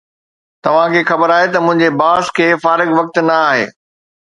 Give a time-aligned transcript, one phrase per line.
[0.63, 3.65] توهان کي خبر آهي ته منهنجي باس کي فارغ وقت نه آهي